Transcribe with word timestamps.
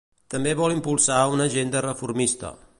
També 0.33 0.53
vol 0.61 0.73
impulsar 0.77 1.19
una 1.37 1.47
agenda 1.51 1.87
reformista. 1.91 2.55